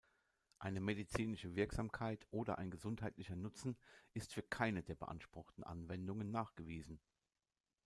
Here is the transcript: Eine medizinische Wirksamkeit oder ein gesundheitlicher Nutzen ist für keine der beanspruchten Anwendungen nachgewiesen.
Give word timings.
Eine 0.57 0.79
medizinische 0.79 1.53
Wirksamkeit 1.53 2.25
oder 2.31 2.57
ein 2.57 2.71
gesundheitlicher 2.71 3.35
Nutzen 3.35 3.77
ist 4.15 4.33
für 4.33 4.41
keine 4.41 4.81
der 4.81 4.95
beanspruchten 4.95 5.63
Anwendungen 5.63 6.31
nachgewiesen. 6.31 6.99